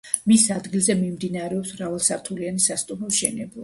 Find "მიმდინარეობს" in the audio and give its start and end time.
1.03-1.77